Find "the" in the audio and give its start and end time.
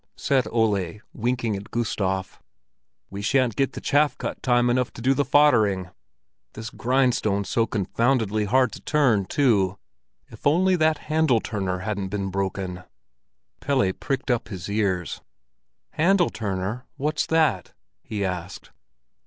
3.73-3.81, 5.13-5.23